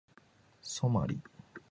[0.63, 1.21] ソマリ